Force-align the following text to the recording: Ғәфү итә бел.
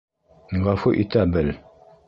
Ғәфү 0.69 0.95
итә 1.03 1.27
бел. 1.37 1.55